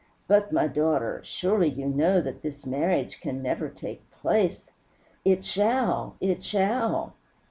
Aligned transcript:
But, 0.27 0.51
my 0.51 0.67
daughter, 0.67 1.21
surely 1.23 1.69
you 1.69 1.85
know 1.85 2.21
that 2.21 2.41
this 2.41 2.65
marriage 2.65 3.21
can 3.21 3.43
never 3.43 3.69
take 3.69 4.09
place" 4.09 4.71
"It 5.31 5.43
shall! 5.45 6.15
It 6.19 6.41
shall!" 6.41 7.13